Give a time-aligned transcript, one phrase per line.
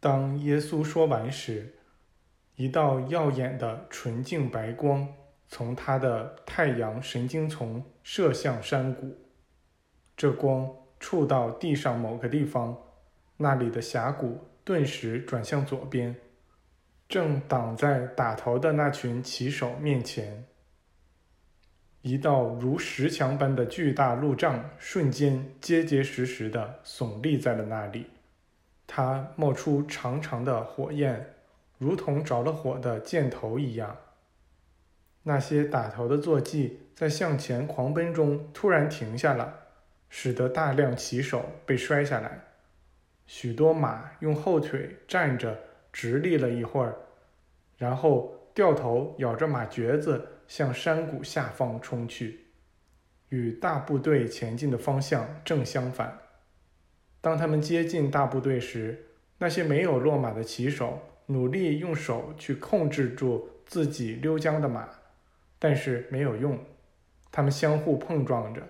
[0.00, 1.74] 当耶稣说完时，
[2.56, 5.06] 一道耀眼的纯净白光
[5.46, 9.16] 从他的太阳神经丛射向山谷。
[10.16, 12.76] 这光触到地上某个地方，
[13.36, 16.16] 那里的峡谷顿时转向左边，
[17.06, 20.46] 正挡在打头的那群骑手面前。
[22.00, 28.06] 一道如石墙般的巨大路障瞬间结结实实地耸立在了那里，
[28.92, 31.34] 它冒出长长的火焰，
[31.78, 33.96] 如同着了火的箭头一样。
[35.22, 39.58] 那些打头的坐骑在向前狂奔中突然停下了。
[40.12, 42.40] 使得大量骑手被摔下来，
[43.28, 45.56] 许多马用后腿站着
[45.92, 46.96] 直立了一会儿，
[47.78, 52.46] 然后掉头咬着马橛子向山谷下方冲去，
[53.28, 56.18] 与大部队前进的方向正相反。
[57.20, 59.06] 当他们接近大部队时，
[59.38, 64.88] 那些没有落马的骑手努力用手去控制住自己溜缰的马，
[65.58, 66.58] 但是没有用，
[67.30, 68.62] 他们相互碰撞着。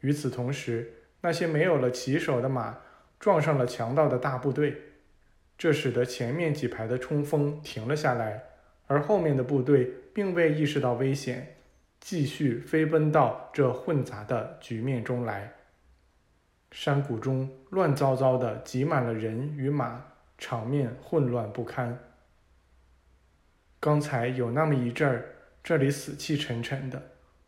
[0.00, 2.78] 与此同时，那些没有了骑手的马
[3.18, 4.76] 撞上了强盗的大部队，
[5.56, 8.42] 这使得前面几排的冲锋停了下来，
[8.86, 11.56] 而后面的部队并未意识到危险，
[12.00, 15.52] 继续飞奔到这混杂的局面中来。
[16.74, 20.04] 山谷中乱糟糟的挤满了人与马，
[20.36, 21.96] 场面混乱不堪。
[23.78, 25.24] 刚才有那么一阵儿，
[25.62, 27.00] 这里死气沉沉的。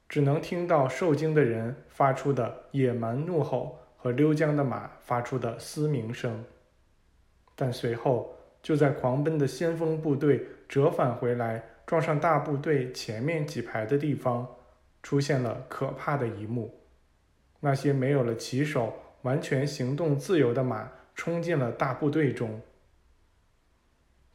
[0.09, 6.45] 只能听到受惊的人发出的野蛮怒吼和溜缰的马发出的嘶鸣声，
[7.57, 14.47] 但随后就在狂奔的先锋部队折返回来，撞上大部队前面几排的地方，
[15.03, 16.73] 出现了可怕的一幕：
[17.59, 18.95] 那些没有了骑手、
[19.27, 22.61] 完全行动自由的马冲进了大部队中，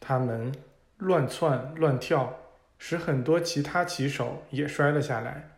[0.01, 0.53] 他们
[0.97, 2.37] 乱窜乱跳，
[2.77, 5.51] 使很多其他骑手也摔了下来。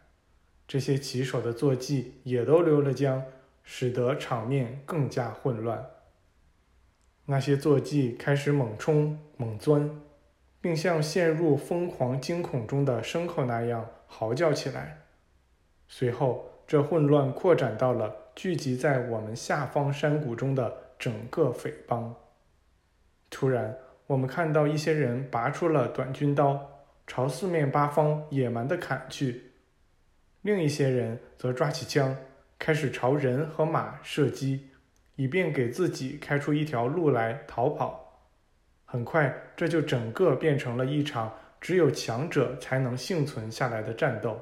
[0.67, 3.23] 这些骑手的坐骑也都溜了缰，
[3.63, 5.83] 使得场面更加混乱。
[7.25, 9.89] 那些坐骑开始猛冲猛钻，
[10.61, 14.99] 并像陷入疯狂惊恐中的牲口那样嚎叫起来。
[15.87, 22.15] 随后，这混乱扩展到了聚集在我们下方山谷中的整个匪帮。
[23.29, 23.77] 突然，
[24.07, 29.51] 我们看到一些人拔出了短军刀，朝四面八方野蛮地砍去。
[30.41, 32.15] 另一些人则抓起枪，
[32.57, 34.69] 开始朝人和马射击，
[35.15, 38.19] 以便给自己开出一条路来逃跑。
[38.85, 44.39] 很快，这就整个变成了一场只有强者才能幸存下来的战斗。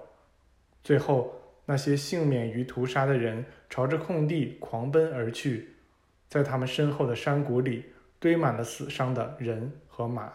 [0.84, 5.76] 最后，那些幸免于屠杀的人朝着空地狂奔而去，
[6.28, 7.86] 在他们身后的山谷里
[8.20, 10.34] 堆满了死伤的人和马。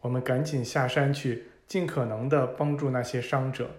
[0.00, 3.70] 我们赶紧下山去，尽可能地帮助那些伤者。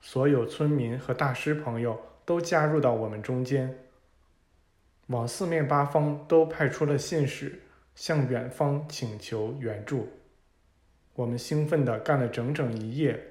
[0.00, 3.78] 所有村民和大师朋友都加入到我们中间，
[5.08, 7.60] 往四面八方都派出了信使，
[7.94, 10.08] 向远方请求援助。
[11.14, 13.22] 我们兴奋地干了整整一夜，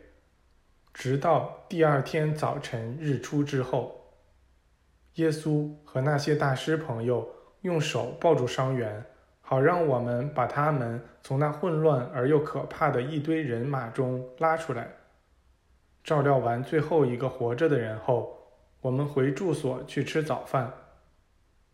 [1.00, 3.96] 直到第二天早晨日出之后。
[5.14, 7.26] 耶稣和那些大师朋友
[7.62, 9.06] 用手抱住伤员，
[9.40, 14.90] 好让我们把他们从那混乱而又可怕的一堆人马中拉出来。
[16.04, 18.38] 照料完最后一个活着的人后，
[18.82, 20.70] 我们回住所去吃早饭。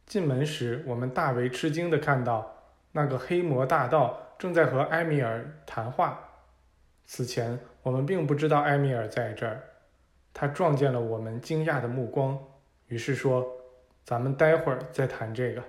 [0.06, 2.56] 进门时，我们大为吃惊地看到
[2.92, 6.20] 那个黑魔大盗正在和埃米尔谈话。
[7.08, 9.62] 此前，我们并不知道埃米尔在这儿。
[10.34, 12.36] 他撞见了我们惊讶的目光，
[12.88, 13.46] 于是说
[14.04, 15.64] ：“咱们待会儿再谈这个。”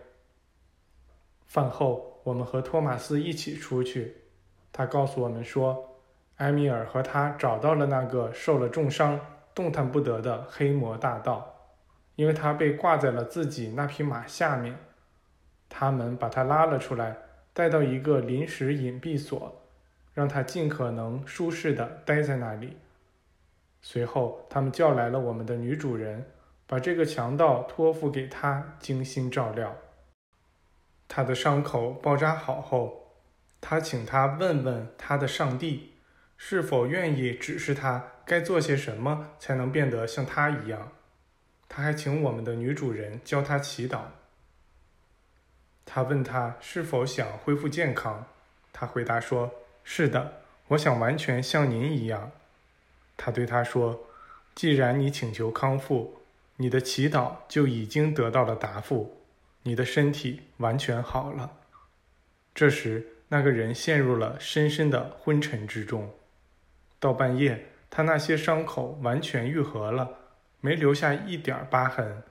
[1.44, 4.16] 饭后，我们和托马斯一起出去。
[4.72, 5.92] 他告诉我们说。
[6.36, 9.18] 埃米尔和他找到了那个受了重伤、
[9.54, 11.50] 动弹不得的黑魔大盗，
[12.14, 14.76] 因为他被挂在了自己那匹马下面。
[15.66, 17.16] 他们把他拉了出来，
[17.54, 19.65] 带到一个临时隐蔽所，
[20.16, 22.78] 让他尽可能舒适地待在那里。
[23.82, 26.24] 随后，他们叫来了我们的女主人，
[26.66, 29.76] 把这个强盗托付给他精心照料。
[31.06, 33.12] 他的伤口包扎好后，
[33.60, 35.92] 他请他问问他的上帝。
[36.38, 40.92] 是否愿意指示他该做些什么才能变得像他一样？
[41.68, 44.00] 他还请我们的女主人教他祈祷。
[45.84, 48.26] 他问他是否想恢复健康，
[48.72, 49.50] 他回答说
[49.88, 52.32] ：“是的，我想完全像您一样。”
[53.16, 54.08] 他对他说
[54.52, 56.22] ：“既然你请求康复，
[56.56, 59.16] 你的祈祷就已经得到了答复，
[59.62, 61.52] 你的身体完全好了。”
[62.52, 66.12] 这时，那个人陷入了深深的昏沉之中。
[66.98, 70.18] 到半夜，他那些伤口完全愈合了，
[70.60, 72.24] 没留下一点疤痕。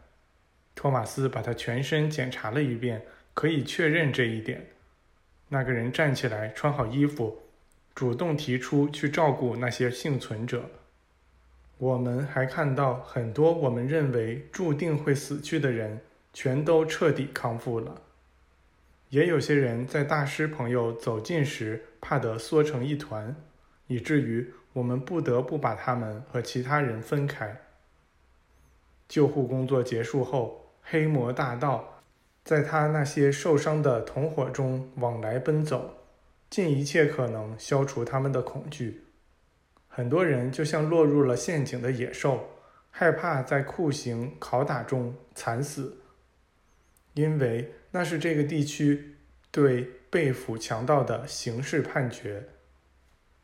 [0.75, 4.67] 托马斯把他全身检查了一遍，可以确认这一点。
[5.47, 7.43] 那个人站起来，穿好衣服，
[7.95, 10.69] 主动提出去照顾那些幸存者。
[11.77, 16.01] 我们还看到很多我们认为注定会死去的人，
[16.33, 18.01] 全都彻底康复了。
[19.09, 23.33] 也有些人在大师朋友走近时，怕得缩成一团，
[23.87, 27.61] 以至于我们不得不把他们和其他人分开。
[29.07, 32.01] 救护工作结束后，黑魔大盗
[32.43, 35.93] 在他那些受伤的同伙中往来奔走，
[36.55, 39.03] 尽一切可能消除他们的恐惧。
[39.89, 42.47] 很多人就像落入了陷阱的野兽，
[42.89, 45.97] 害怕在酷刑拷打中惨死，
[47.13, 49.17] 因为那是这个地区
[49.51, 52.41] 对被俘强盗的刑事判决。